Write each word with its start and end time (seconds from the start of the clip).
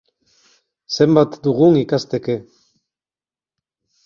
Zenbat 0.95 1.37
dugun 1.43 1.77
ikasteke! 1.83 2.39